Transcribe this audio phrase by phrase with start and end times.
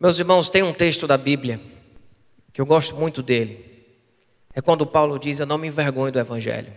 [0.00, 1.60] Meus irmãos, tem um texto da Bíblia
[2.52, 3.64] que eu gosto muito dele.
[4.54, 6.72] É quando Paulo diz: Eu não me envergonho do Evangelho.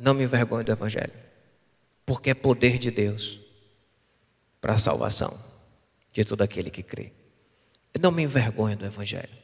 [0.00, 1.12] Não me envergonho do Evangelho.
[2.04, 3.38] Porque é poder de Deus
[4.60, 5.36] para a salvação
[6.12, 7.12] de todo aquele que crê.
[7.92, 9.36] Eu não me envergonho do Evangelho.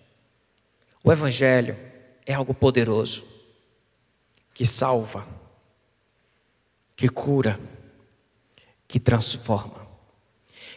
[1.04, 1.76] O Evangelho
[2.24, 3.24] é algo poderoso
[4.54, 5.26] que salva,
[6.94, 7.58] que cura,
[8.86, 9.81] que transforma,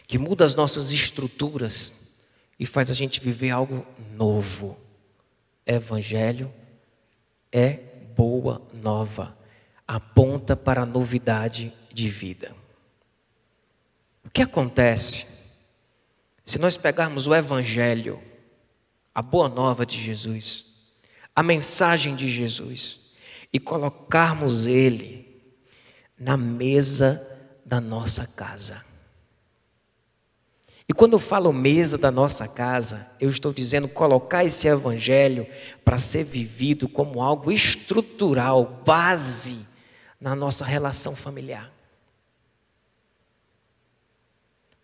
[0.06, 1.94] que muda as nossas estruturas
[2.58, 4.78] e faz a gente viver algo novo.
[5.66, 6.52] Evangelho
[7.50, 7.72] é
[8.16, 9.36] boa nova,
[9.86, 12.54] aponta para a novidade de vida.
[14.24, 15.26] O que acontece
[16.44, 18.22] se nós pegarmos o Evangelho,
[19.12, 20.66] a boa nova de Jesus,
[21.34, 23.16] a mensagem de Jesus,
[23.52, 25.42] e colocarmos ele
[26.16, 27.20] na mesa
[27.64, 28.84] da nossa casa?
[30.88, 35.46] E quando eu falo mesa da nossa casa, eu estou dizendo colocar esse evangelho
[35.84, 39.66] para ser vivido como algo estrutural, base
[40.20, 41.72] na nossa relação familiar.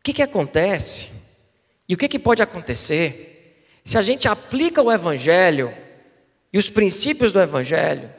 [0.01, 1.11] O que, que acontece?
[1.89, 5.73] E o que, que pode acontecer se a gente aplica o evangelho
[6.53, 8.13] e os princípios do evangelho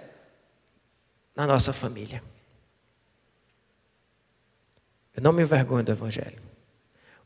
[1.36, 2.24] na nossa família?
[5.14, 6.53] Eu não me envergonho do evangelho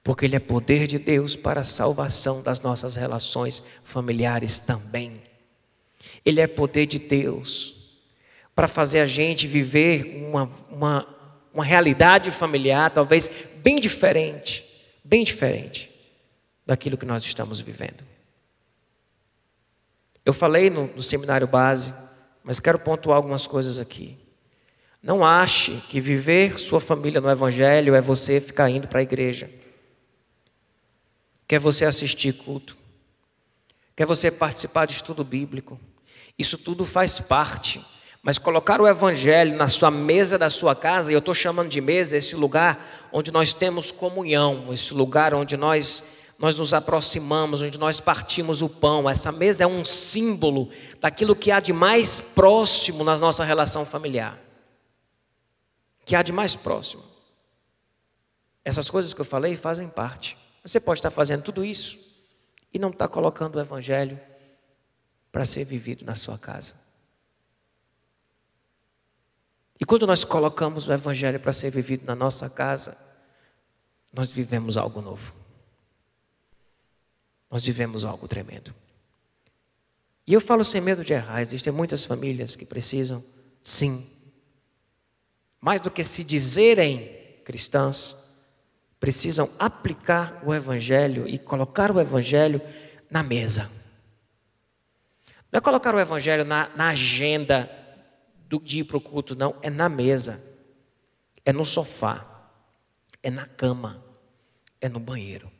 [0.07, 5.21] porque Ele é poder de Deus para a salvação das nossas relações familiares também.
[6.23, 7.99] Ele é poder de Deus
[8.55, 11.07] para fazer a gente viver uma, uma,
[11.53, 14.63] uma realidade familiar talvez bem diferente,
[15.03, 15.91] bem diferente
[16.65, 18.05] daquilo que nós estamos vivendo.
[20.23, 21.93] Eu falei no, no seminário base,
[22.45, 24.17] mas quero pontuar algumas coisas aqui.
[25.03, 29.49] Não ache que viver sua família no Evangelho é você ficar indo para a igreja.
[31.47, 32.75] Quer você assistir culto?
[33.95, 35.79] Quer você participar de estudo bíblico?
[36.37, 37.83] Isso tudo faz parte.
[38.21, 41.79] Mas colocar o Evangelho na sua mesa da sua casa, e eu estou chamando de
[41.79, 46.03] mesa esse lugar onde nós temos comunhão, esse lugar onde nós,
[46.37, 49.09] nós nos aproximamos, onde nós partimos o pão.
[49.09, 50.69] Essa mesa é um símbolo
[50.99, 54.37] daquilo que há de mais próximo na nossa relação familiar.
[56.03, 57.03] Que há de mais próximo.
[58.65, 60.37] Essas coisas que eu falei fazem parte.
[60.67, 61.97] Você pode estar fazendo tudo isso
[62.73, 64.19] e não estar colocando o Evangelho
[65.31, 66.75] para ser vivido na sua casa.
[69.79, 72.97] E quando nós colocamos o Evangelho para ser vivido na nossa casa,
[74.11, 75.33] nós vivemos algo novo.
[77.49, 78.75] Nós vivemos algo tremendo.
[80.25, 83.23] E eu falo sem medo de errar, existem muitas famílias que precisam,
[83.61, 84.05] sim,
[85.61, 88.26] mais do que se dizerem cristãs,
[88.99, 92.61] precisam aplicar o Evangelho e colocar o Evangelho
[93.09, 93.69] na mesa.
[95.51, 97.69] Não é colocar o Evangelho na, na agenda
[98.47, 100.43] do, de ir para o culto, não, é na mesa,
[101.45, 102.51] é no sofá,
[103.21, 104.03] é na cama,
[104.81, 105.51] é no banheiro,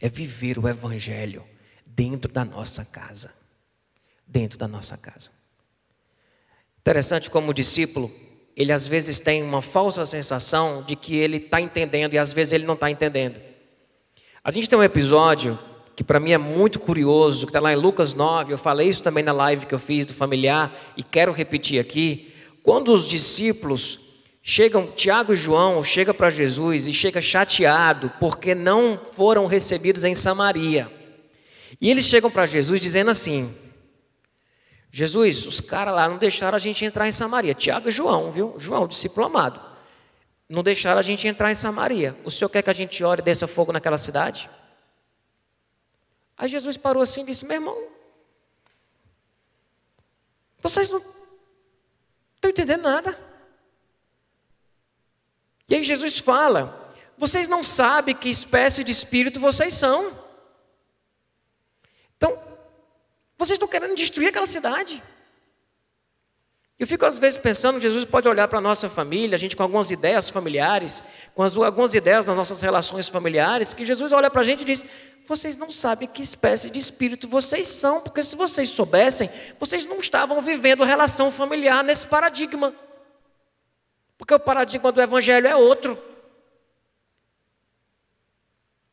[0.00, 1.44] é viver o Evangelho
[1.84, 3.32] dentro da nossa casa.
[4.28, 5.30] Dentro da nossa casa.
[6.80, 8.10] Interessante como o discípulo
[8.56, 12.54] ele às vezes tem uma falsa sensação de que ele está entendendo e às vezes
[12.54, 13.38] ele não está entendendo.
[14.42, 15.58] A gente tem um episódio
[15.94, 19.02] que para mim é muito curioso, que está lá em Lucas 9, eu falei isso
[19.02, 22.32] também na live que eu fiz do familiar e quero repetir aqui.
[22.62, 23.98] Quando os discípulos
[24.42, 30.14] chegam, Tiago e João chega para Jesus e chega chateado porque não foram recebidos em
[30.14, 30.90] Samaria.
[31.80, 33.50] E eles chegam para Jesus dizendo assim:
[34.96, 37.52] Jesus, os caras lá não deixaram a gente entrar em Samaria.
[37.54, 38.54] Tiago e João, viu?
[38.56, 39.60] João, discípulo amado.
[40.48, 42.18] Não deixaram a gente entrar em Samaria.
[42.24, 44.48] O senhor quer que a gente ore e desça fogo naquela cidade?
[46.34, 47.88] Aí Jesus parou assim e disse: Meu irmão,
[50.62, 51.04] vocês não
[52.36, 53.18] estão entendendo nada.
[55.68, 60.10] E aí Jesus fala: Vocês não sabem que espécie de espírito vocês são.
[62.16, 62.45] Então,
[63.38, 65.02] vocês estão querendo destruir aquela cidade.
[66.78, 69.62] Eu fico às vezes pensando, Jesus pode olhar para a nossa família, a gente com
[69.62, 71.02] algumas ideias familiares,
[71.34, 74.64] com as, algumas ideias das nossas relações familiares, que Jesus olha para a gente e
[74.64, 74.84] diz:
[75.26, 80.00] vocês não sabem que espécie de espírito vocês são, porque se vocês soubessem, vocês não
[80.00, 82.74] estavam vivendo relação familiar nesse paradigma.
[84.18, 85.98] Porque o paradigma do Evangelho é outro.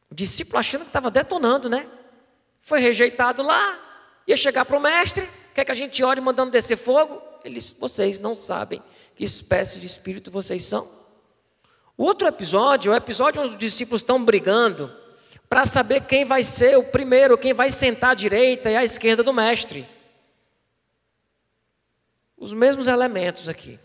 [0.10, 1.86] O discípulo achando que estava detonando, né?
[2.62, 3.80] Foi rejeitado lá,
[4.28, 7.22] Ia chegar para o mestre, quer que a gente ore mandando descer fogo?
[7.44, 8.82] Eles, vocês não sabem
[9.16, 10.90] que espécie de espírito vocês são.
[11.98, 14.92] O outro episódio é o episódio onde os discípulos estão brigando
[15.50, 19.22] para saber quem vai ser o primeiro, quem vai sentar à direita e à esquerda
[19.22, 19.86] do mestre.
[22.38, 23.80] Os mesmos elementos aqui.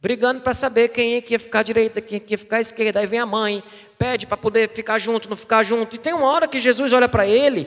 [0.00, 2.58] Brigando para saber quem é que ia ficar à direita, quem é que ia ficar
[2.58, 3.00] à esquerda.
[3.00, 3.64] Aí vem a mãe,
[3.98, 5.96] pede para poder ficar junto, não ficar junto.
[5.96, 7.66] E tem uma hora que Jesus olha para ele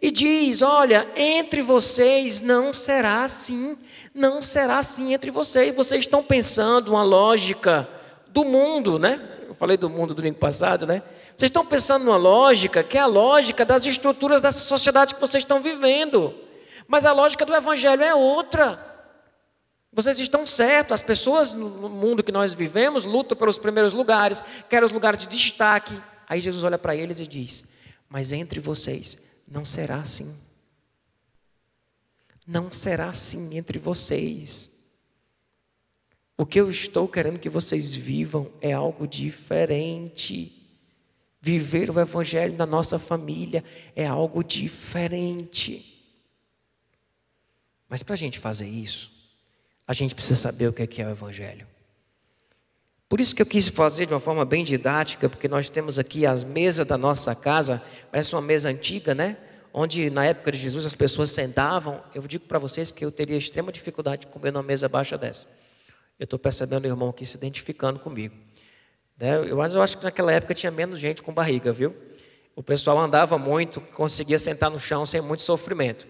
[0.00, 3.76] e diz: Olha, entre vocês não será assim,
[4.14, 5.74] não será assim entre vocês.
[5.74, 7.88] Vocês estão pensando uma lógica
[8.28, 9.20] do mundo, né?
[9.46, 11.02] Eu falei do mundo domingo passado, né?
[11.36, 15.42] Vocês estão pensando numa lógica que é a lógica das estruturas da sociedade que vocês
[15.42, 16.34] estão vivendo.
[16.86, 18.86] Mas a lógica do Evangelho é outra.
[19.92, 24.84] Vocês estão certos, as pessoas no mundo que nós vivemos lutam pelos primeiros lugares, querem
[24.84, 25.98] os lugares de destaque.
[26.28, 27.64] Aí Jesus olha para eles e diz:
[28.08, 30.34] Mas entre vocês não será assim.
[32.46, 34.70] Não será assim entre vocês.
[36.36, 40.54] O que eu estou querendo que vocês vivam é algo diferente.
[41.40, 43.64] Viver o Evangelho na nossa família
[43.94, 45.94] é algo diferente.
[47.88, 49.10] Mas para a gente fazer isso,
[49.86, 51.66] a gente precisa saber o que é, é o Evangelho.
[53.08, 56.26] Por isso que eu quis fazer de uma forma bem didática, porque nós temos aqui
[56.26, 59.38] as mesas da nossa casa, parece uma mesa antiga, né?
[59.72, 62.02] Onde na época de Jesus as pessoas sentavam.
[62.14, 65.48] Eu digo para vocês que eu teria extrema dificuldade de comer numa mesa baixa dessa.
[66.18, 68.34] Eu estou percebendo o irmão aqui se identificando comigo.
[69.18, 69.36] Né?
[69.36, 71.96] Eu, eu acho que naquela época tinha menos gente com barriga, viu?
[72.54, 76.06] O pessoal andava muito, conseguia sentar no chão sem muito sofrimento.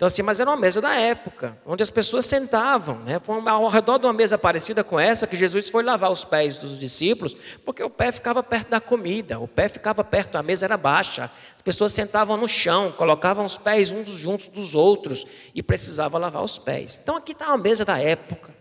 [0.00, 3.18] Então, assim, mas era uma mesa da época, onde as pessoas sentavam, né?
[3.18, 6.56] Foi ao redor de uma mesa parecida com essa que Jesus foi lavar os pés
[6.56, 7.36] dos discípulos,
[7.66, 11.30] porque o pé ficava perto da comida, o pé ficava perto, a mesa era baixa,
[11.54, 16.42] as pessoas sentavam no chão, colocavam os pés uns juntos dos outros e precisava lavar
[16.42, 16.98] os pés.
[17.02, 18.54] Então, aqui está uma mesa da época.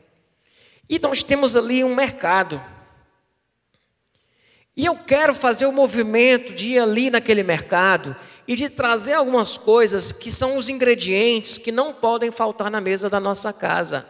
[0.90, 2.62] E nós temos ali um mercado.
[4.76, 8.14] E eu quero fazer o movimento de ir ali naquele mercado
[8.50, 13.08] e de trazer algumas coisas que são os ingredientes que não podem faltar na mesa
[13.08, 14.10] da nossa casa.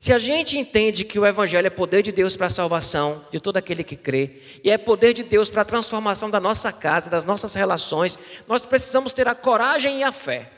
[0.00, 3.38] Se a gente entende que o Evangelho é poder de Deus para a salvação de
[3.38, 7.08] todo aquele que crê, e é poder de Deus para a transformação da nossa casa,
[7.08, 8.18] das nossas relações,
[8.48, 10.50] nós precisamos ter a coragem e a fé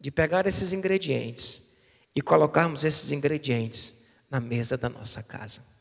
[0.00, 1.82] de pegar esses ingredientes
[2.16, 3.92] e colocarmos esses ingredientes
[4.30, 5.71] na mesa da nossa casa.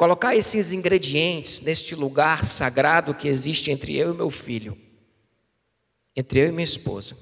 [0.00, 4.74] Colocar esses ingredientes neste lugar sagrado que existe entre eu e meu filho,
[6.16, 7.14] entre eu e minha esposa,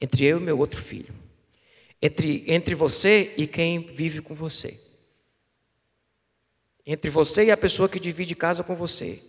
[0.00, 1.12] entre eu e meu outro filho,
[2.00, 4.80] entre, entre você e quem vive com você,
[6.86, 9.20] entre você e a pessoa que divide casa com você,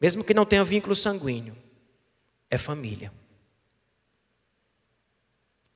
[0.00, 1.56] mesmo que não tenha vínculo sanguíneo,
[2.48, 3.12] é família.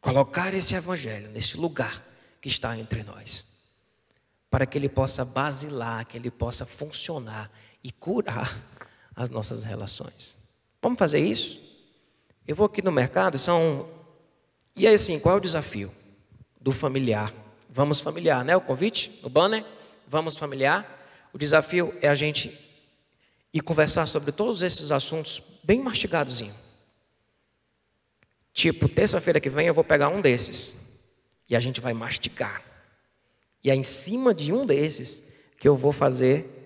[0.01, 2.07] Colocar esse evangelho nesse lugar
[2.41, 3.48] que está entre nós
[4.51, 7.51] para que ele possa basilar, que ele possa funcionar
[7.83, 8.63] e curar
[9.15, 10.37] as nossas relações.
[10.81, 11.61] Vamos fazer isso?
[12.47, 13.89] Eu vou aqui no mercado, são.
[14.75, 15.93] E aí, assim, qual é o desafio
[16.61, 17.33] do familiar?
[17.69, 18.57] Vamos familiar, né?
[18.57, 19.65] O convite no banner,
[20.07, 20.97] vamos familiar.
[21.33, 22.57] O desafio é a gente
[23.53, 26.55] ir conversar sobre todos esses assuntos bem mastigadozinho.
[28.53, 31.05] Tipo, terça-feira que vem eu vou pegar um desses
[31.49, 32.63] e a gente vai mastigar.
[33.63, 35.25] E é em cima de um desses
[35.59, 36.59] que eu vou fazer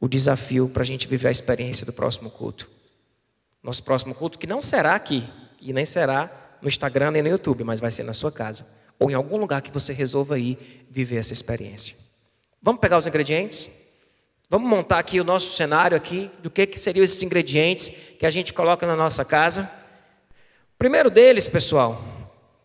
[0.00, 2.70] o desafio para a gente viver a experiência do próximo culto.
[3.62, 5.26] Nosso próximo culto, que não será aqui,
[5.60, 8.66] e nem será no Instagram nem no YouTube, mas vai ser na sua casa.
[8.98, 11.96] Ou em algum lugar que você resolva ir viver essa experiência.
[12.60, 13.70] Vamos pegar os ingredientes?
[14.50, 17.88] Vamos montar aqui o nosso cenário aqui, do que, que seriam esses ingredientes
[18.18, 19.62] que a gente coloca na nossa casa.
[20.74, 22.04] O primeiro deles, pessoal,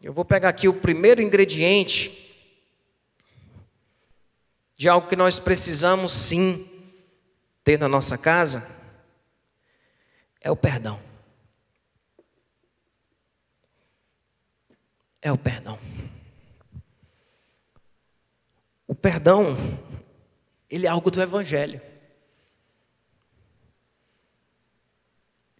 [0.02, 2.29] eu vou pegar aqui o primeiro ingrediente
[4.80, 6.66] de algo que nós precisamos sim
[7.66, 8.66] ter na nossa casa,
[10.40, 11.04] é o perdão.
[15.22, 15.78] É o perdão.
[18.88, 19.58] O perdão,
[20.70, 21.82] ele é algo do Evangelho.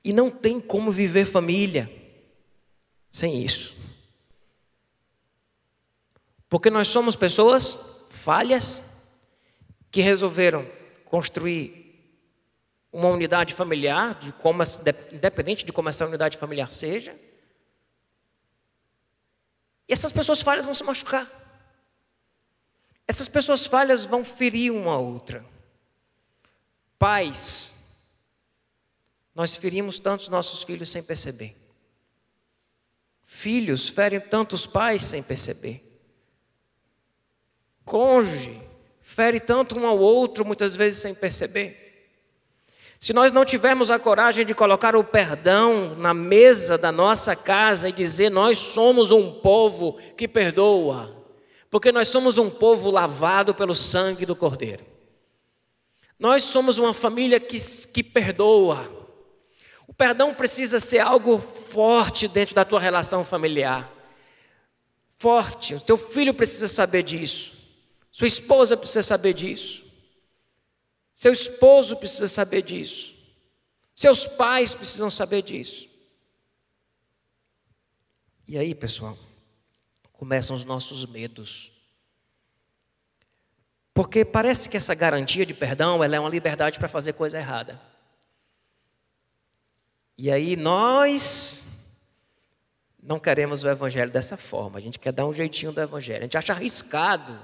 [0.02, 1.92] E não tem como viver família
[3.10, 3.76] sem isso.
[6.48, 8.89] Porque nós somos pessoas falhas,
[9.92, 10.70] que resolveram
[11.06, 11.80] construir
[12.92, 14.64] uma unidade familiar, de como,
[15.12, 17.16] independente de como essa unidade familiar seja.
[19.88, 21.28] E essas pessoas falhas vão se machucar.
[23.08, 25.44] Essas pessoas falhas vão ferir uma a outra.
[26.98, 28.08] Pais,
[29.34, 31.56] nós ferimos tantos nossos filhos sem perceber.
[33.24, 35.84] Filhos ferem tantos pais sem perceber.
[37.86, 38.69] Cônjuge,
[39.10, 42.14] fere tanto um ao outro, muitas vezes sem perceber.
[43.00, 47.90] Se nós não tivermos a coragem de colocar o perdão na mesa da nossa casa
[47.90, 51.18] e dizer nós somos um povo que perdoa,
[51.72, 54.86] porque nós somos um povo lavado pelo sangue do Cordeiro.
[56.20, 58.92] Nós somos uma família que, que perdoa.
[59.88, 63.92] O perdão precisa ser algo forte dentro da tua relação familiar.
[65.18, 65.74] Forte.
[65.74, 67.59] O teu filho precisa saber disso.
[68.12, 69.84] Sua esposa precisa saber disso.
[71.14, 73.16] Seu esposo precisa saber disso.
[73.94, 75.90] Seus pais precisam saber disso.
[78.48, 79.18] E aí, pessoal,
[80.14, 81.72] começam os nossos medos.
[83.94, 87.80] Porque parece que essa garantia de perdão ela é uma liberdade para fazer coisa errada.
[90.18, 91.68] E aí nós
[93.02, 94.78] não queremos o evangelho dessa forma.
[94.78, 96.20] A gente quer dar um jeitinho do evangelho.
[96.20, 97.38] A gente acha arriscado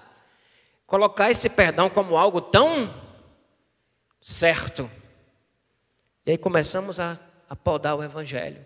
[0.86, 2.94] colocar esse perdão como algo tão
[4.22, 4.90] certo.
[6.26, 8.66] E aí começamos a, a podar o evangelho,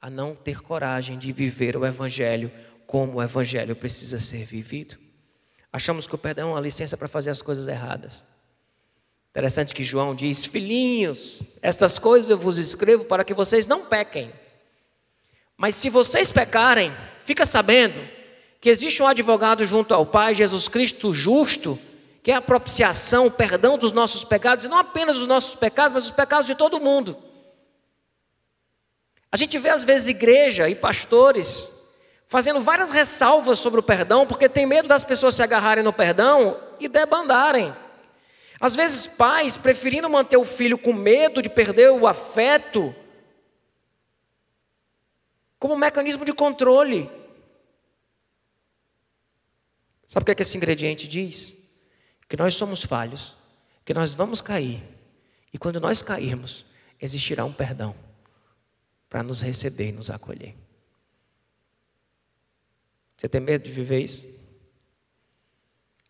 [0.00, 2.50] a não ter coragem de viver o evangelho
[2.86, 4.96] como o evangelho precisa ser vivido.
[5.72, 8.24] Achamos que o perdão é uma licença para fazer as coisas erradas.
[9.30, 14.32] Interessante que João diz: Filhinhos, estas coisas eu vos escrevo para que vocês não pequem.
[15.56, 16.92] Mas se vocês pecarem,
[17.24, 18.00] fica sabendo
[18.60, 21.78] que existe um advogado junto ao Pai, Jesus Cristo justo,
[22.22, 25.92] que é a propiciação, o perdão dos nossos pecados, e não apenas os nossos pecados,
[25.94, 27.16] mas os pecados de todo mundo.
[29.32, 31.80] A gente vê às vezes igreja e pastores
[32.26, 36.60] fazendo várias ressalvas sobre o perdão, porque tem medo das pessoas se agarrarem no perdão
[36.78, 37.74] e debandarem.
[38.60, 42.94] Às vezes, pais preferindo manter o filho com medo de perder o afeto,
[45.58, 47.10] como um mecanismo de controle.
[50.10, 51.56] Sabe o que, é que esse ingrediente diz?
[52.28, 53.36] Que nós somos falhos,
[53.84, 54.82] que nós vamos cair,
[55.52, 56.66] e quando nós cairmos,
[57.00, 57.94] existirá um perdão
[59.08, 60.56] para nos receber e nos acolher.
[63.16, 64.26] Você tem medo de viver isso?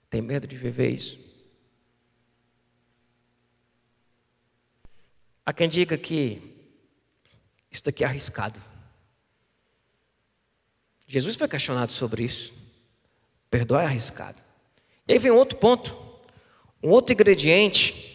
[0.08, 1.18] Tem medo de viver isso?
[5.44, 6.40] Há quem diga que
[7.70, 8.58] isso daqui é arriscado.
[11.06, 12.59] Jesus foi questionado sobre isso.
[13.50, 14.38] Perdoar é arriscado.
[15.08, 15.96] E aí vem outro ponto,
[16.82, 18.06] um outro ingrediente,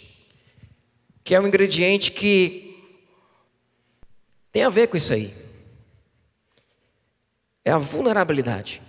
[1.24, 2.65] que é um ingrediente que
[4.51, 5.34] tem a ver com isso aí.
[7.65, 8.82] É a vulnerabilidade.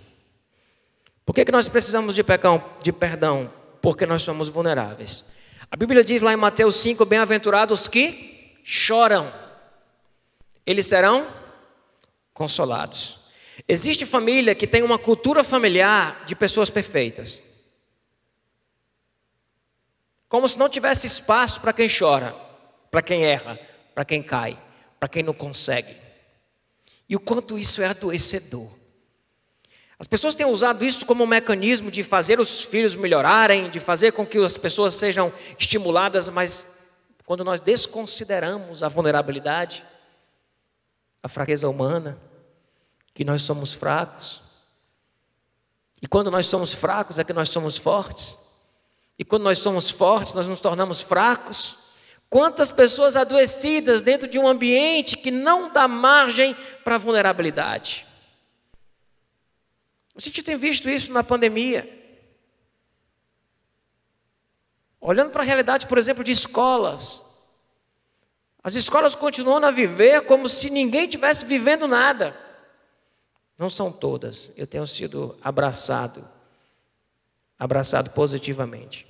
[1.25, 3.51] Por que, que nós precisamos de, pecão, de perdão?
[3.81, 5.33] Porque nós somos vulneráveis.
[5.69, 9.33] A Bíblia diz lá em Mateus 5: Bem-aventurados que choram,
[10.65, 11.27] eles serão
[12.33, 13.26] consolados.
[13.65, 17.41] Existe família que tem uma cultura familiar de pessoas perfeitas.
[20.27, 22.35] Como se não tivesse espaço para quem chora,
[22.91, 23.57] para quem erra,
[23.95, 24.61] para quem cai,
[24.99, 25.95] para quem não consegue.
[27.07, 28.69] E o quanto isso é adoecedor.
[29.99, 34.11] As pessoas têm usado isso como um mecanismo de fazer os filhos melhorarem, de fazer
[34.11, 36.77] com que as pessoas sejam estimuladas, mas
[37.25, 39.83] quando nós desconsideramos a vulnerabilidade,
[41.23, 42.17] a fraqueza humana,
[43.17, 44.39] que nós somos fracos,
[45.99, 48.37] e quando nós somos fracos é que nós somos fortes,
[49.17, 51.77] e quando nós somos fortes nós nos tornamos fracos.
[52.29, 58.05] Quantas pessoas adoecidas dentro de um ambiente que não dá margem para vulnerabilidade.
[60.15, 61.89] A gente tem visto isso na pandemia.
[65.01, 67.47] Olhando para a realidade, por exemplo, de escolas.
[68.61, 72.45] As escolas continuam a viver como se ninguém tivesse vivendo nada.
[73.57, 74.53] Não são todas.
[74.55, 76.27] Eu tenho sido abraçado,
[77.57, 79.07] abraçado positivamente.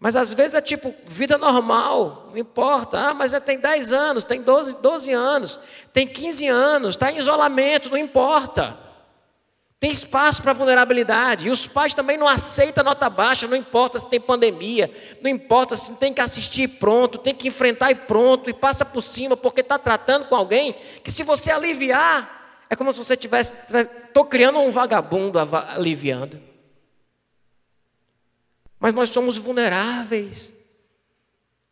[0.00, 2.98] Mas às vezes é tipo vida normal, não importa.
[2.98, 5.60] Ah, mas é, tem 10 anos, tem 12, 12 anos,
[5.92, 8.78] tem 15 anos, está em isolamento, não importa.
[9.80, 11.48] Tem espaço para vulnerabilidade.
[11.48, 15.76] E os pais também não aceitam nota baixa, não importa se tem pandemia, não importa
[15.76, 19.60] se tem que assistir pronto, tem que enfrentar e pronto, e passa por cima, porque
[19.60, 22.37] está tratando com alguém que se você aliviar,
[22.70, 23.54] é como se você tivesse.
[24.06, 26.40] Estou criando um vagabundo aliviando.
[28.78, 30.54] Mas nós somos vulneráveis.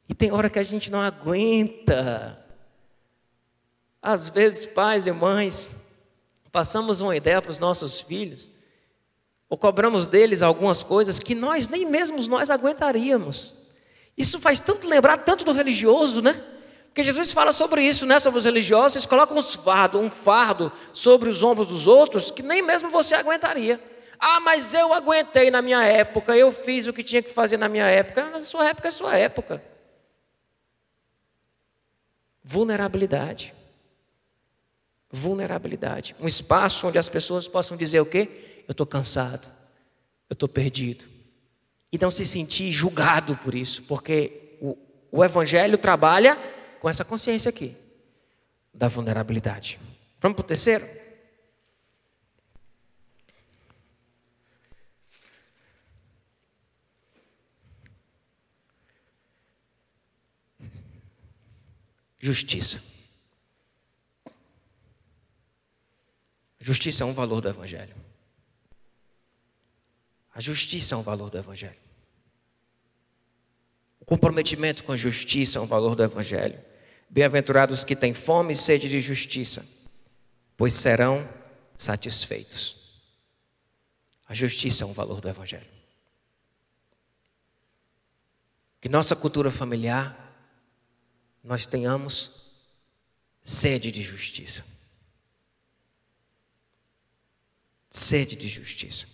[0.08, 2.42] E tem hora que a gente não aguenta.
[4.00, 5.70] Às vezes, pais e mães,
[6.52, 8.48] passamos uma ideia para os nossos filhos,
[9.48, 13.54] ou cobramos deles algumas coisas que nós nem mesmo nós aguentaríamos.
[14.16, 16.42] Isso faz tanto lembrar tanto do religioso, né?
[16.96, 18.18] Porque Jesus fala sobre isso, né?
[18.18, 22.42] Sobre os religiosos, eles colocam um fardo, um fardo sobre os ombros dos outros que
[22.42, 23.78] nem mesmo você aguentaria.
[24.18, 27.68] Ah, mas eu aguentei na minha época, eu fiz o que tinha que fazer na
[27.68, 28.30] minha época.
[28.30, 29.62] Na sua época é sua época.
[32.42, 33.52] Vulnerabilidade.
[35.12, 36.16] Vulnerabilidade.
[36.18, 38.62] Um espaço onde as pessoas possam dizer o quê?
[38.66, 39.46] Eu estou cansado,
[40.30, 41.04] eu estou perdido.
[41.92, 44.78] E não se sentir julgado por isso, porque o,
[45.12, 47.76] o Evangelho trabalha com essa consciência aqui,
[48.72, 49.78] da vulnerabilidade.
[50.20, 50.86] Vamos para o terceiro?
[62.18, 62.82] Justiça.
[66.58, 67.94] Justiça é um valor do Evangelho.
[70.34, 71.85] A justiça é um valor do Evangelho.
[74.06, 76.62] Comprometimento com a justiça é um valor do Evangelho.
[77.10, 79.66] Bem-aventurados que têm fome e sede de justiça,
[80.56, 81.28] pois serão
[81.76, 83.02] satisfeitos.
[84.28, 85.66] A justiça é um valor do Evangelho.
[88.80, 90.16] Que nossa cultura familiar
[91.42, 92.52] nós tenhamos
[93.42, 94.64] sede de justiça.
[97.90, 99.06] Sede de justiça.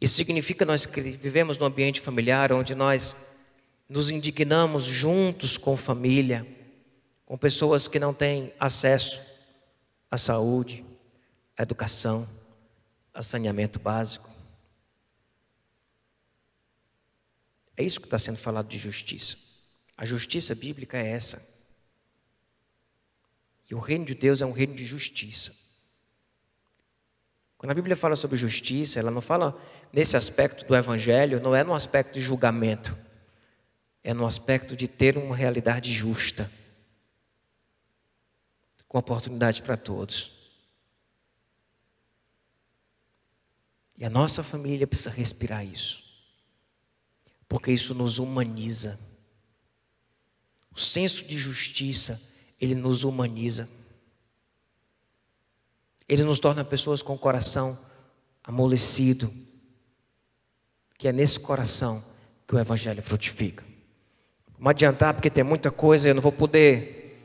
[0.00, 3.29] Isso significa nós vivemos num ambiente familiar onde nós
[3.90, 6.46] nos indignamos juntos com família,
[7.26, 9.20] com pessoas que não têm acesso
[10.08, 10.86] à saúde,
[11.58, 12.26] à educação,
[13.12, 14.30] a saneamento básico.
[17.76, 19.36] É isso que está sendo falado de justiça.
[19.96, 21.44] A justiça bíblica é essa.
[23.68, 25.52] E o reino de Deus é um reino de justiça.
[27.58, 29.60] Quando a Bíblia fala sobre justiça, ela não fala
[29.92, 32.96] nesse aspecto do evangelho, não é no aspecto de julgamento,
[34.02, 36.50] é no aspecto de ter uma realidade justa,
[38.88, 40.32] com oportunidade para todos.
[43.96, 46.02] E a nossa família precisa respirar isso,
[47.46, 48.98] porque isso nos humaniza.
[50.72, 52.20] O senso de justiça,
[52.58, 53.68] ele nos humaniza.
[56.08, 57.78] Ele nos torna pessoas com o coração
[58.42, 59.32] amolecido.
[60.96, 62.02] Que é nesse coração
[62.46, 63.69] que o Evangelho frutifica.
[64.60, 67.18] Não adiantar, porque tem muita coisa, eu não vou poder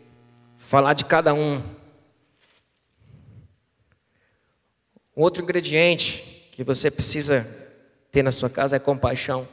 [0.58, 1.62] falar de cada um.
[5.16, 7.46] Um outro ingrediente que você precisa
[8.10, 9.46] ter na sua casa é compaixão.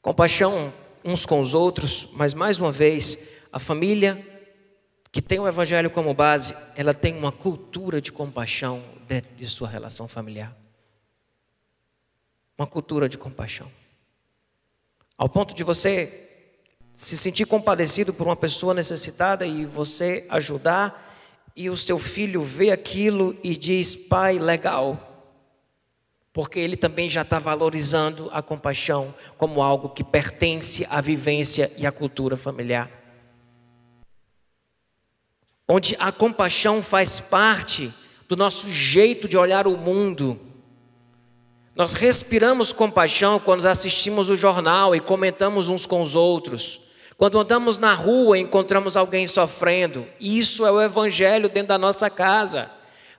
[0.00, 0.72] Compaixão
[1.04, 4.26] uns com os outros, mas mais uma vez, a família
[5.12, 9.68] que tem o Evangelho como base, ela tem uma cultura de compaixão dentro de sua
[9.68, 10.56] relação familiar.
[12.56, 13.70] Uma cultura de compaixão.
[15.20, 16.30] Ao ponto de você
[16.94, 21.14] se sentir compadecido por uma pessoa necessitada e você ajudar,
[21.54, 25.28] e o seu filho vê aquilo e diz: Pai, legal,
[26.32, 31.86] porque ele também já está valorizando a compaixão como algo que pertence à vivência e
[31.86, 32.90] à cultura familiar.
[35.68, 37.92] Onde a compaixão faz parte
[38.26, 40.40] do nosso jeito de olhar o mundo.
[41.80, 46.78] Nós respiramos compaixão quando assistimos o jornal e comentamos uns com os outros.
[47.16, 50.06] Quando andamos na rua e encontramos alguém sofrendo.
[50.20, 52.70] Isso é o evangelho dentro da nossa casa.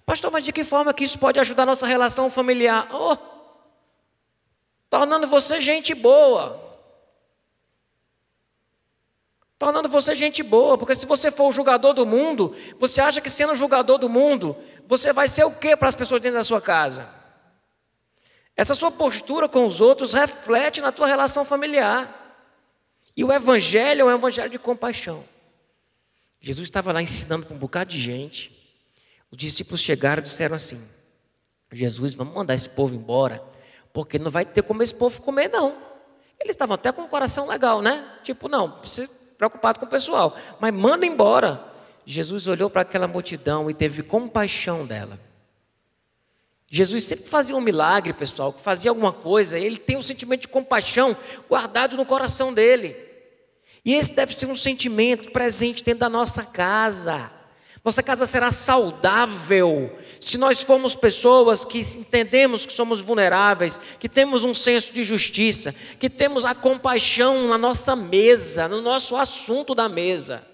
[0.05, 2.87] Pastor, mas de que forma que isso pode ajudar a nossa relação familiar?
[2.93, 3.17] Oh,
[4.91, 6.61] tornando você gente boa.
[9.57, 13.29] Tornando você gente boa, porque se você for o julgador do mundo, você acha que
[13.31, 14.55] sendo o julgador do mundo,
[14.87, 17.20] você vai ser o que para as pessoas dentro da sua casa?
[18.55, 22.17] Essa sua postura com os outros reflete na tua relação familiar.
[23.15, 25.23] E o evangelho é um evangelho de compaixão.
[26.39, 28.57] Jesus estava lá ensinando para um bocado de gente.
[29.29, 30.81] Os discípulos chegaram e disseram assim:
[31.71, 33.43] Jesus, vamos mandar esse povo embora,
[33.93, 35.77] porque não vai ter como esse povo comer, não.
[36.39, 38.17] Eles estavam até com o coração legal, né?
[38.23, 38.81] Tipo, não,
[39.37, 41.63] preocupado com o pessoal, mas manda embora.
[42.03, 45.19] Jesus olhou para aquela multidão e teve compaixão dela.
[46.73, 50.47] Jesus sempre fazia um milagre, pessoal, que fazia alguma coisa, ele tem um sentimento de
[50.47, 51.17] compaixão
[51.49, 52.95] guardado no coração dele.
[53.83, 57.29] E esse deve ser um sentimento presente dentro da nossa casa.
[57.83, 64.45] Nossa casa será saudável se nós formos pessoas que entendemos que somos vulneráveis, que temos
[64.45, 69.89] um senso de justiça, que temos a compaixão na nossa mesa, no nosso assunto da
[69.89, 70.47] mesa.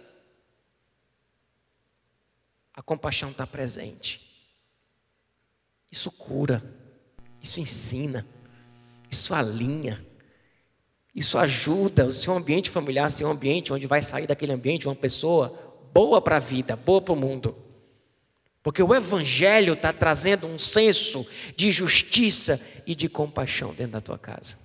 [2.73, 4.26] A compaixão está presente.
[5.91, 6.63] Isso cura,
[7.41, 8.26] isso ensina,
[9.10, 10.06] isso alinha,
[11.15, 14.95] isso ajuda o seu ambiente familiar ser um ambiente onde vai sair daquele ambiente uma
[14.95, 15.50] pessoa
[15.93, 17.56] boa para a vida, boa para o mundo.
[18.62, 24.17] Porque o Evangelho está trazendo um senso de justiça e de compaixão dentro da tua
[24.17, 24.58] casa.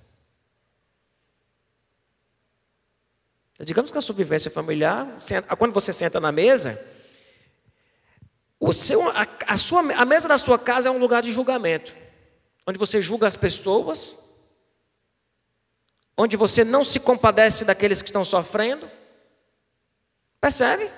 [3.63, 5.15] Digamos que a sua vivência familiar,
[5.57, 6.77] quando você senta na mesa,
[8.65, 11.93] o seu, a, a, sua, a mesa da sua casa é um lugar de julgamento,
[12.65, 14.17] onde você julga as pessoas,
[16.17, 18.89] onde você não se compadece daqueles que estão sofrendo.
[20.39, 20.89] Percebe?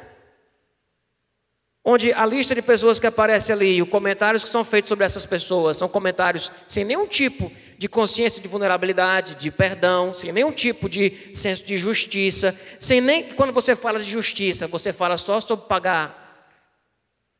[1.83, 5.25] Onde a lista de pessoas que aparece ali, os comentários que são feitos sobre essas
[5.25, 10.87] pessoas, são comentários sem nenhum tipo de consciência de vulnerabilidade, de perdão, sem nenhum tipo
[10.87, 15.65] de senso de justiça, sem nem quando você fala de justiça, você fala só sobre
[15.65, 16.24] pagar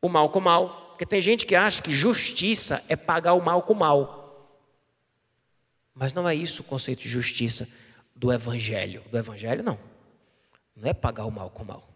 [0.00, 3.42] o mal com o mal, porque tem gente que acha que justiça é pagar o
[3.42, 4.26] mal com o mal.
[5.94, 7.68] Mas não é isso o conceito de justiça
[8.14, 9.02] do evangelho.
[9.10, 9.78] Do evangelho não.
[10.74, 11.88] Não é pagar o mal com o mal.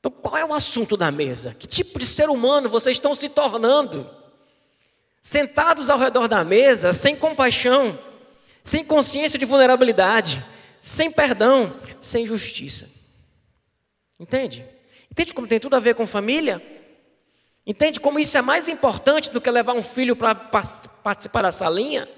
[0.00, 1.54] Então, qual é o assunto da mesa?
[1.54, 4.08] Que tipo de ser humano vocês estão se tornando?
[5.22, 7.98] Sentados ao redor da mesa, sem compaixão,
[8.62, 10.44] sem consciência de vulnerabilidade,
[10.80, 12.90] sem perdão, sem justiça.
[14.20, 14.73] Entende?
[15.14, 16.60] Entende como tem tudo a ver com família?
[17.64, 22.08] Entende como isso é mais importante do que levar um filho para participar da salinha?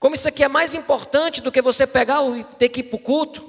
[0.00, 2.96] Como isso aqui é mais importante do que você pegar e ter que ir para
[2.96, 3.46] o culto?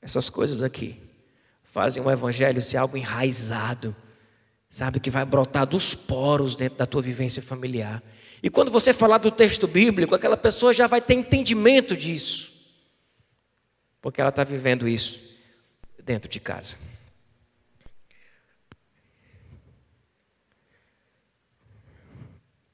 [0.00, 1.02] Essas coisas aqui
[1.64, 3.94] fazem o evangelho ser algo enraizado,
[4.70, 8.00] sabe, que vai brotar dos poros dentro da tua vivência familiar.
[8.40, 12.53] E quando você falar do texto bíblico, aquela pessoa já vai ter entendimento disso,
[14.04, 15.18] porque ela está vivendo isso
[15.98, 16.76] dentro de casa.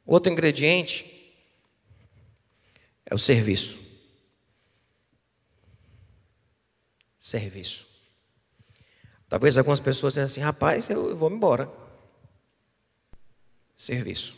[0.04, 1.06] Outro ingrediente
[3.06, 3.78] é o serviço.
[7.16, 7.86] serviço.
[9.28, 11.70] Talvez algumas pessoas tenham assim, rapaz, eu vou embora.
[13.76, 14.34] Serviço.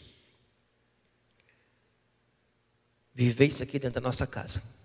[3.15, 4.82] Viver isso aqui dentro da nossa casa.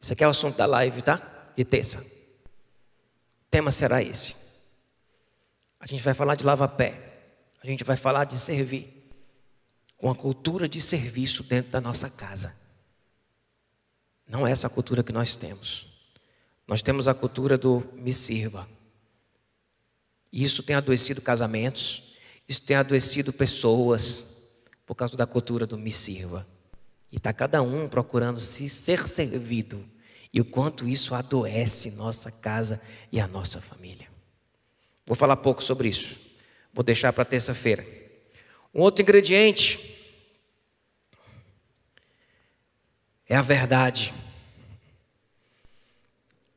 [0.00, 1.50] Isso aqui é o assunto da live, tá?
[1.56, 1.98] De terça.
[1.98, 4.36] O tema será esse.
[5.80, 7.00] A gente vai falar de lava-pé.
[7.62, 8.94] A gente vai falar de servir.
[9.96, 12.54] Com a cultura de serviço dentro da nossa casa.
[14.28, 15.86] Não é essa a cultura que nós temos.
[16.66, 18.68] Nós temos a cultura do me sirva.
[20.30, 22.14] E isso tem adoecido casamentos,
[22.46, 24.52] isso tem adoecido pessoas,
[24.84, 26.46] por causa da cultura do me sirva.
[27.10, 29.84] E está cada um procurando se ser servido.
[30.32, 34.08] E o quanto isso adoece nossa casa e a nossa família.
[35.06, 36.18] Vou falar pouco sobre isso.
[36.72, 37.84] Vou deixar para terça-feira.
[38.74, 39.96] Um outro ingrediente
[43.26, 44.12] é a verdade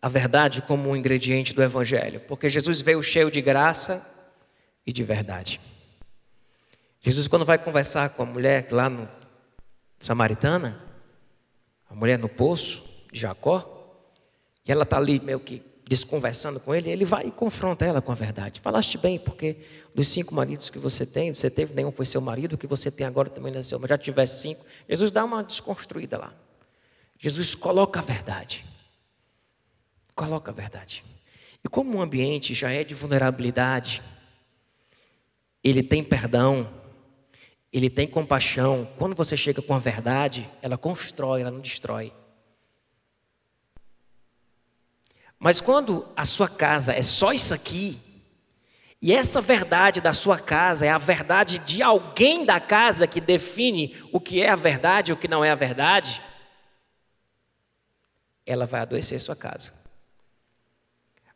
[0.01, 4.09] a verdade como um ingrediente do Evangelho, porque Jesus veio cheio de graça
[4.85, 5.61] e de verdade.
[6.99, 9.07] Jesus, quando vai conversar com a mulher lá no
[10.01, 10.81] Samaritana,
[11.89, 13.77] a mulher no poço de Jacó,
[14.65, 18.13] e ela está ali meio que desconversando com ele, ele vai e confronta ela com
[18.13, 18.61] a verdade.
[18.61, 19.57] Falaste bem, porque
[19.93, 22.89] dos cinco maridos que você tem, você teve, nenhum foi seu marido, o que você
[22.89, 24.65] tem agora também não é seu, mas já tivesse cinco.
[24.87, 26.33] Jesus dá uma desconstruída lá.
[27.19, 28.65] Jesus coloca a verdade.
[30.15, 31.03] Coloca a verdade.
[31.63, 34.01] E como o ambiente já é de vulnerabilidade,
[35.61, 36.67] ele tem perdão,
[37.71, 38.87] ele tem compaixão.
[38.97, 42.13] Quando você chega com a verdade, ela constrói, ela não destrói.
[45.39, 47.99] Mas quando a sua casa é só isso aqui,
[49.01, 53.97] e essa verdade da sua casa é a verdade de alguém da casa que define
[54.11, 56.21] o que é a verdade e o que não é a verdade,
[58.45, 59.73] ela vai adoecer sua casa.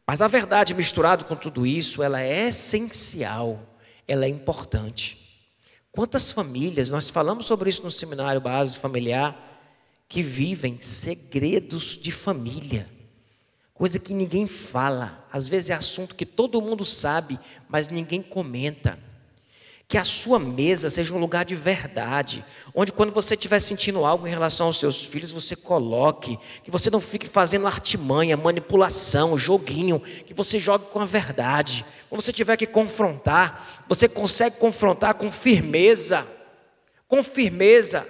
[0.06, 3.60] Mas a verdade misturada com tudo isso, ela é essencial,
[4.08, 5.25] ela é importante.
[5.96, 9.34] Quantas famílias, nós falamos sobre isso no seminário base familiar,
[10.10, 12.90] que vivem segredos de família,
[13.74, 19.00] coisa que ninguém fala, às vezes é assunto que todo mundo sabe, mas ninguém comenta.
[19.88, 22.44] Que a sua mesa seja um lugar de verdade,
[22.74, 26.90] onde quando você estiver sentindo algo em relação aos seus filhos, você coloque, que você
[26.90, 31.86] não fique fazendo artimanha, manipulação, joguinho, que você jogue com a verdade.
[32.10, 36.26] Quando você tiver que confrontar, você consegue confrontar com firmeza,
[37.08, 38.08] com firmeza.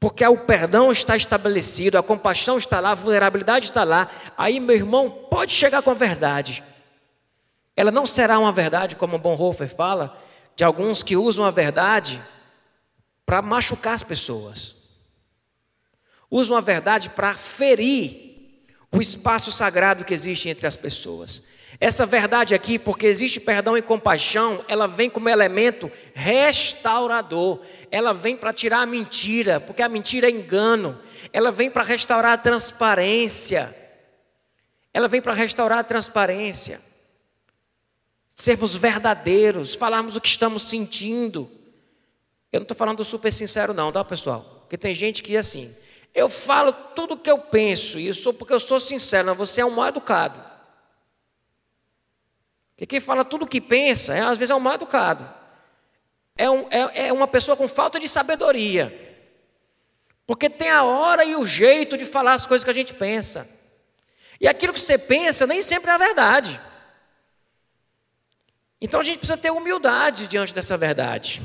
[0.00, 4.10] Porque o perdão está estabelecido, a compaixão está lá, a vulnerabilidade está lá.
[4.36, 6.64] Aí, meu irmão, pode chegar com a verdade.
[7.80, 10.14] Ela não será uma verdade, como Bonhoeffer fala,
[10.54, 12.22] de alguns que usam a verdade
[13.24, 14.74] para machucar as pessoas.
[16.30, 21.48] Usam a verdade para ferir o espaço sagrado que existe entre as pessoas.
[21.80, 27.62] Essa verdade aqui, porque existe perdão e compaixão, ela vem como elemento restaurador.
[27.90, 31.00] Ela vem para tirar a mentira, porque a mentira é engano.
[31.32, 33.74] Ela vem para restaurar a transparência.
[34.92, 36.89] Ela vem para restaurar a transparência.
[38.40, 41.50] Sermos verdadeiros, falarmos o que estamos sentindo.
[42.50, 44.62] Eu não estou falando super sincero, não, tá, pessoal?
[44.62, 45.70] Porque tem gente que, assim,
[46.14, 49.60] eu falo tudo o que eu penso, e isso porque eu sou sincero, não, você
[49.60, 50.42] é um mal educado.
[52.70, 55.28] Porque quem fala tudo o que pensa, é, às vezes é um mal educado.
[56.34, 59.18] É, um, é, é uma pessoa com falta de sabedoria.
[60.26, 63.46] Porque tem a hora e o jeito de falar as coisas que a gente pensa.
[64.40, 66.69] E aquilo que você pensa nem sempre é a verdade.
[68.80, 71.42] Então a gente precisa ter humildade diante dessa verdade.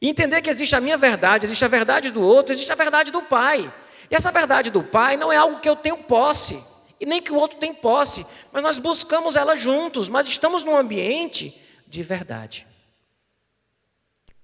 [0.00, 3.10] E entender que existe a minha verdade, existe a verdade do outro, existe a verdade
[3.10, 3.72] do Pai.
[4.10, 6.62] E essa verdade do Pai não é algo que eu tenho posse,
[7.00, 10.76] e nem que o outro tem posse, mas nós buscamos ela juntos, mas estamos num
[10.76, 12.66] ambiente de verdade.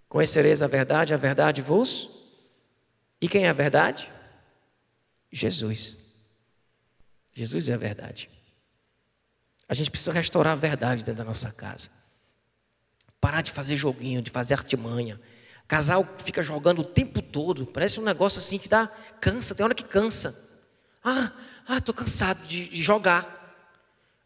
[0.09, 2.09] Conhecereis a verdade, a verdade vos.
[3.21, 4.11] E quem é a verdade?
[5.31, 5.97] Jesus.
[7.33, 8.31] Jesus é a verdade.
[9.69, 11.91] A gente precisa restaurar a verdade dentro da nossa casa.
[13.21, 15.21] Parar de fazer joguinho, de fazer artimanha.
[15.67, 17.67] Casal fica jogando o tempo todo.
[17.67, 18.89] Parece um negócio assim que dá
[19.21, 20.39] cansa, tem hora que cansa.
[21.05, 21.33] Ah,
[21.67, 23.37] ah, cansado de, de, jogar.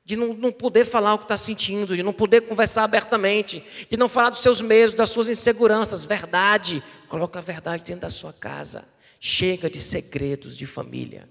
[0.04, 3.96] De não, não poder falar o que está sentindo, de não poder conversar abertamente, de
[3.96, 6.04] não falar dos seus medos, das suas inseguranças.
[6.04, 6.82] Verdade.
[7.08, 8.84] Coloca a verdade dentro da sua casa.
[9.18, 11.28] Chega de segredos de família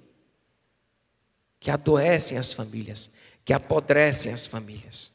[1.62, 3.12] que adoecem as famílias,
[3.46, 5.11] que apodrecem as famílias.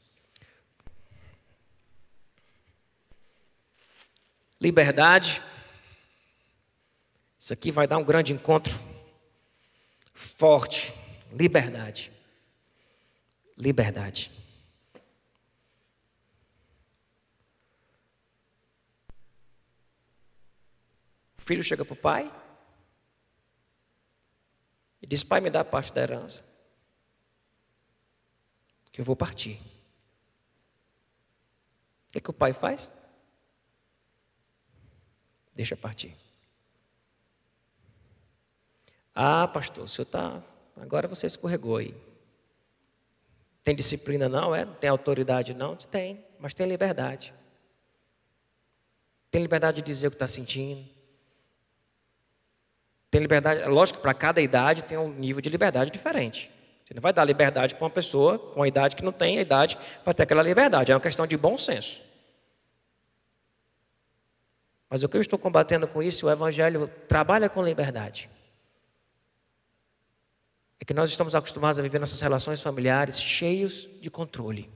[4.61, 5.42] Liberdade.
[7.38, 8.77] Isso aqui vai dar um grande encontro
[10.12, 10.92] forte.
[11.31, 12.12] Liberdade.
[13.57, 14.31] Liberdade.
[21.38, 22.33] O filho chega para o pai
[25.01, 26.42] e diz: Pai, me dá parte da herança,
[28.90, 29.61] que eu vou partir.
[32.09, 32.90] O que, é que o pai faz?
[35.57, 36.14] Deixa partir.
[39.14, 40.42] Ah, pastor, o senhor está.
[40.77, 41.95] Agora você escorregou aí.
[43.64, 44.66] Tem disciplina não, é?
[44.66, 45.75] Tem autoridade não?
[45.75, 47.33] Tem, mas tem liberdade.
[49.31, 50.87] Tem liberdade de dizer o que está sentindo.
[53.11, 56.51] Tem liberdade, é lógico que para cada idade tem um nível de liberdade diferente.
[56.85, 59.40] Você não vai dar liberdade para uma pessoa com a idade que não tem a
[59.40, 60.92] idade para ter aquela liberdade.
[60.92, 62.06] É uma questão de bom senso.
[64.88, 68.31] Mas o que eu estou combatendo com isso, o Evangelho trabalha com liberdade
[70.81, 74.70] é que nós estamos acostumados a viver nossas relações familiares cheios de controle.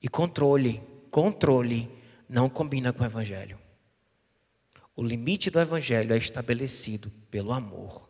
[0.00, 1.90] E controle, controle,
[2.28, 3.58] não combina com o Evangelho.
[4.94, 8.08] O limite do Evangelho é estabelecido pelo amor.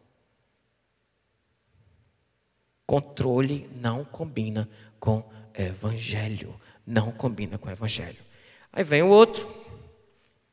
[2.86, 4.68] Controle não combina
[5.00, 6.54] com Evangelho.
[6.86, 8.24] Não combina com Evangelho.
[8.72, 9.52] Aí vem o outro,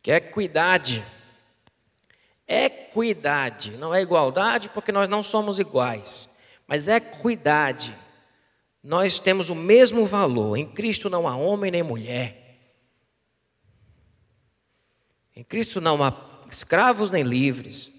[0.03, 1.03] que é equidade.
[2.45, 6.37] Equidade, não é igualdade porque nós não somos iguais,
[6.67, 7.95] mas equidade.
[8.83, 10.57] Nós temos o mesmo valor.
[10.57, 12.59] Em Cristo não há homem nem mulher.
[15.33, 16.13] Em Cristo não há
[16.51, 17.93] escravos nem livres.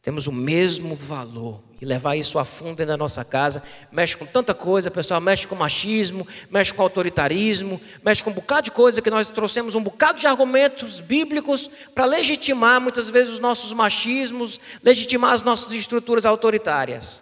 [0.00, 1.62] Temos o mesmo valor.
[1.82, 3.60] E levar isso a fundo dentro da nossa casa.
[3.90, 5.20] Mexe com tanta coisa, pessoal.
[5.20, 9.74] Mexe com machismo, mexe com autoritarismo, mexe com um bocado de coisa que nós trouxemos
[9.74, 15.72] um bocado de argumentos bíblicos para legitimar muitas vezes os nossos machismos, legitimar as nossas
[15.72, 17.20] estruturas autoritárias.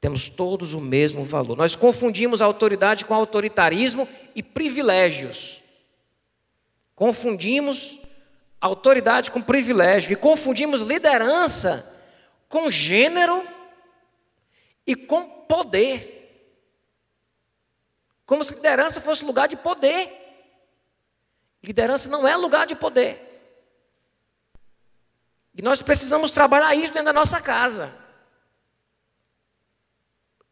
[0.00, 1.56] Temos todos o mesmo valor.
[1.56, 5.60] Nós confundimos autoridade com autoritarismo e privilégios.
[6.94, 7.98] Confundimos
[8.60, 12.00] autoridade com privilégio e confundimos liderança
[12.48, 13.57] com gênero
[14.88, 16.14] e com poder.
[18.24, 20.10] Como se liderança fosse lugar de poder.
[21.62, 23.22] Liderança não é lugar de poder.
[25.54, 27.94] E nós precisamos trabalhar isso dentro da nossa casa.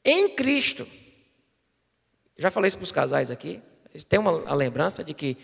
[0.04, 0.86] Em Cristo.
[2.36, 3.62] Já falei isso para os casais aqui.
[3.90, 5.38] Eles têm uma a lembrança de que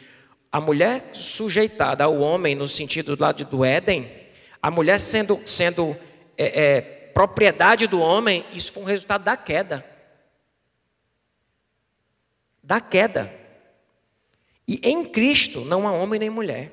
[0.50, 4.10] a mulher sujeitada ao homem no sentido do lado do Éden,
[4.60, 5.96] a mulher sendo, sendo
[6.36, 9.84] é, é, propriedade do homem, isso foi um resultado da queda.
[12.62, 13.32] Da queda.
[14.66, 16.72] E em Cristo não há homem nem mulher.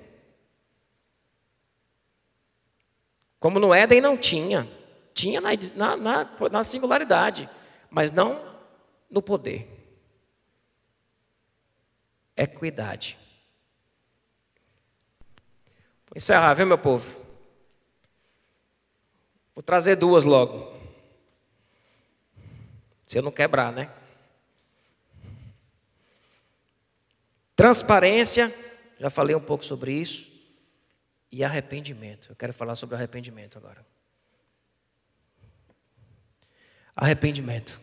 [3.39, 4.67] Como no Éden não tinha.
[5.13, 7.49] Tinha na, na, na singularidade,
[7.89, 8.41] mas não
[9.10, 9.67] no poder.
[12.36, 13.17] Equidade.
[16.08, 17.29] Vou encerrar, viu, meu povo?
[19.60, 20.74] Vou trazer duas logo.
[23.06, 23.91] Se eu não quebrar, né?
[27.58, 28.56] Transparência,
[28.98, 30.32] já falei um pouco sobre isso.
[31.30, 32.30] E arrependimento.
[32.30, 33.86] Eu quero falar sobre arrependimento agora.
[36.95, 37.82] Arrependimento.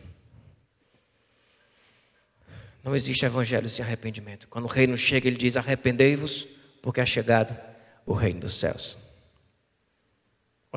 [2.83, 4.47] Não existe evangelho sem arrependimento.
[4.47, 6.47] Quando o reino chega, ele diz: arrependei-vos,
[6.81, 7.55] porque é chegado
[8.03, 9.06] o reino dos céus.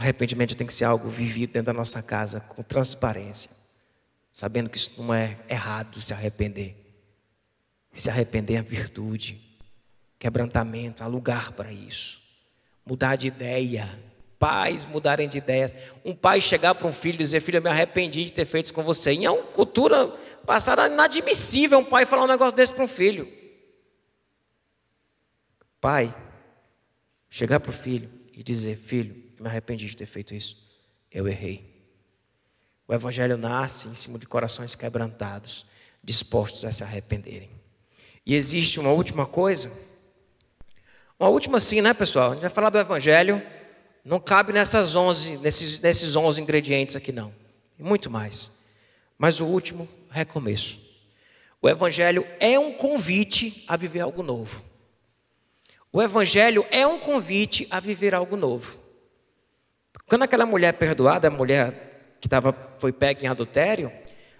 [0.00, 3.50] Arrependimento tem que ser algo vivido dentro da nossa casa, com transparência,
[4.32, 6.74] sabendo que isso não é errado se arrepender.
[7.92, 9.38] Se arrepender é virtude,
[10.18, 12.18] quebrantamento, há lugar para isso.
[12.82, 13.90] Mudar de ideia,
[14.38, 15.76] pais mudarem de ideias.
[16.02, 18.64] Um pai chegar para um filho e dizer: Filho, eu me arrependi de ter feito
[18.64, 19.12] isso com você.
[19.12, 20.08] E é uma cultura
[20.46, 23.30] passada inadmissível um pai falar um negócio desse para um filho.
[25.78, 26.14] Pai,
[27.28, 30.56] chegar para o filho e dizer: Filho, me arrependi de ter feito isso,
[31.10, 31.82] eu errei.
[32.86, 35.64] O Evangelho nasce em cima de corações quebrantados,
[36.04, 37.50] dispostos a se arrependerem.
[38.26, 39.72] E existe uma última coisa,
[41.18, 42.30] uma última sim, né, pessoal?
[42.30, 43.42] A gente vai falar do Evangelho,
[44.04, 47.34] não cabe nessas 11, nesses, nesses 11 ingredientes aqui, não.
[47.78, 48.64] E muito mais.
[49.18, 50.78] Mas o último, recomeço.
[51.62, 54.64] O Evangelho é um convite a viver algo novo.
[55.92, 58.79] O Evangelho é um convite a viver algo novo.
[60.10, 63.92] Quando aquela mulher perdoada, a mulher que tava, foi pega em adultério,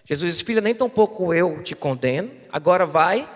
[0.04, 3.30] Jesus disse: Filha, nem tão pouco eu te condeno, agora vai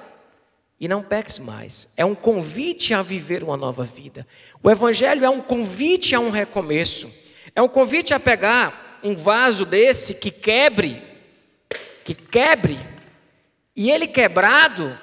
[0.81, 1.93] e não peques mais.
[1.97, 4.27] É um convite a viver uma nova vida.
[4.61, 7.09] O Evangelho é um convite a um recomeço.
[7.55, 11.05] É um convite a pegar um vaso desse que quebre,
[12.05, 12.81] que quebre,
[13.77, 14.99] e ele quebrado,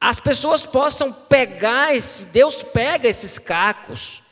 [0.00, 4.23] as pessoas possam pegar esse, Deus pega esses cacos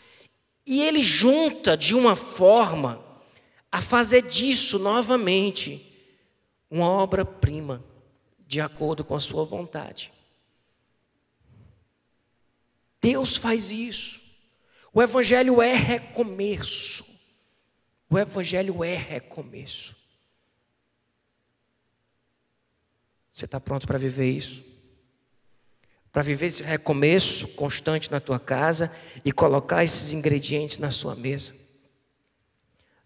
[0.66, 3.02] e ele junta de uma forma
[3.70, 5.88] a fazer disso novamente
[6.70, 7.84] uma obra-prima,
[8.46, 10.12] de acordo com a sua vontade.
[13.00, 14.20] Deus faz isso.
[14.92, 17.04] O Evangelho é recomeço.
[18.08, 19.96] O Evangelho é recomeço.
[23.32, 24.71] Você está pronto para viver isso?
[26.12, 28.94] Para viver esse recomeço constante na tua casa
[29.24, 31.54] e colocar esses ingredientes na sua mesa.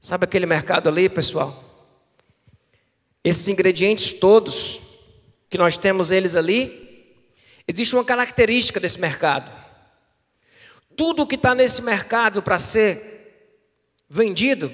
[0.01, 1.63] Sabe aquele mercado ali, pessoal?
[3.23, 4.81] Esses ingredientes todos
[5.49, 7.15] que nós temos eles ali,
[7.67, 9.51] existe uma característica desse mercado.
[10.97, 13.55] Tudo que está nesse mercado para ser
[14.09, 14.73] vendido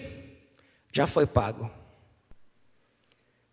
[0.90, 1.70] já foi pago.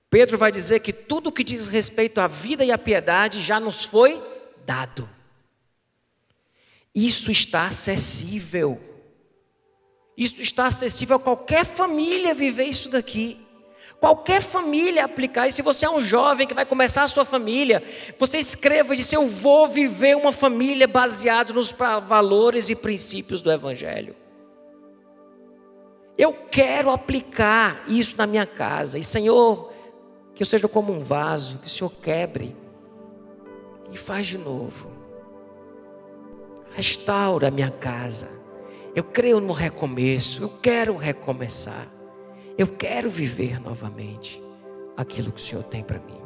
[0.10, 3.84] Pedro vai dizer que tudo que diz respeito à vida e à piedade já nos
[3.84, 4.22] foi
[4.70, 5.10] dado.
[6.94, 8.80] Isso está acessível.
[10.16, 13.44] Isso está acessível a qualquer família viver isso daqui.
[14.00, 15.48] Qualquer família aplicar.
[15.48, 17.82] E se você é um jovem que vai começar a sua família,
[18.20, 23.52] você escreva e diz: Eu vou viver uma família baseada nos valores e princípios do
[23.52, 24.16] Evangelho.
[26.16, 29.00] Eu quero aplicar isso na minha casa.
[29.00, 29.74] E Senhor,
[30.36, 32.56] que eu seja como um vaso, que o Senhor quebre
[33.92, 34.90] e faz de novo.
[36.76, 38.30] Restaura a minha casa.
[38.96, 40.42] Eu creio no recomeço.
[40.44, 41.88] Eu quero recomeçar.
[42.58, 44.42] Eu quero viver novamente
[44.98, 46.20] aquilo que o Senhor tem para mim.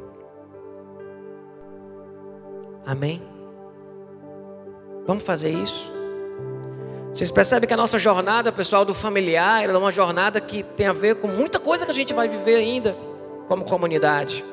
[2.86, 3.22] Amém?
[5.06, 5.92] Vamos fazer isso?
[7.14, 10.94] Vocês percebem que a nossa jornada, pessoal, do familiar, é uma jornada que tem a
[10.94, 12.98] ver com muita coisa que a gente vai viver ainda
[13.48, 14.44] como comunidade.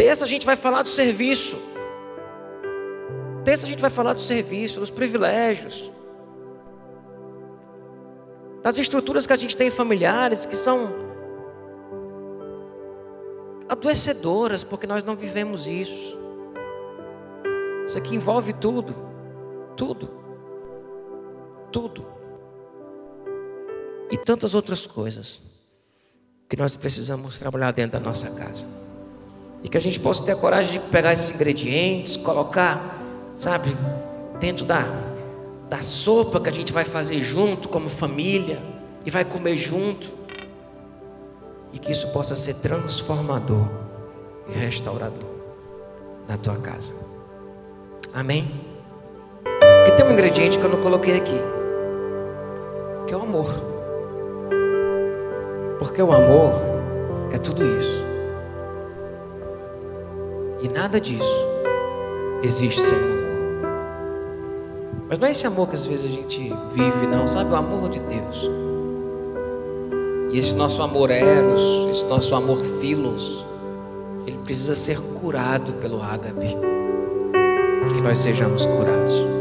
[0.00, 1.58] Terça a gente vai falar do serviço.
[3.44, 5.92] Terça a gente vai falar do serviço, dos privilégios.
[8.62, 10.88] Das estruturas que a gente tem familiares que são
[13.68, 16.18] adoecedoras, porque nós não vivemos isso.
[17.86, 18.94] Isso aqui envolve tudo,
[19.76, 20.08] tudo,
[21.70, 22.06] tudo.
[24.10, 25.42] E tantas outras coisas
[26.48, 28.89] que nós precisamos trabalhar dentro da nossa casa.
[29.62, 32.98] E que a gente possa ter a coragem de pegar esses ingredientes, colocar,
[33.36, 33.76] sabe,
[34.38, 34.86] dentro da,
[35.68, 38.60] da sopa que a gente vai fazer junto, como família,
[39.04, 40.10] e vai comer junto.
[41.72, 43.68] E que isso possa ser transformador
[44.48, 45.30] e restaurador
[46.26, 46.92] na tua casa.
[48.12, 48.50] Amém?
[49.42, 51.40] Porque tem um ingrediente que eu não coloquei aqui,
[53.06, 53.54] que é o amor.
[55.78, 56.52] Porque o amor
[57.32, 58.09] é tudo isso.
[60.62, 61.46] E nada disso
[62.42, 63.20] existe sem amor.
[65.08, 66.38] Mas não é esse amor que às vezes a gente
[66.72, 67.50] vive, não, sabe?
[67.50, 68.48] O amor de Deus.
[70.32, 73.44] E esse nosso amor eros, esse nosso amor filos,
[74.26, 76.56] ele precisa ser curado pelo ágape.
[77.92, 79.39] Que nós sejamos curados.